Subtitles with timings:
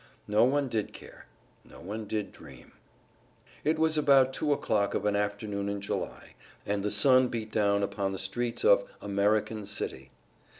[0.27, 1.27] No one did care;
[1.63, 2.71] no one did dream.
[3.63, 6.33] It was about two o'clock of an afternoon in July,
[6.65, 10.09] and the sun beat down upon the streets of American City.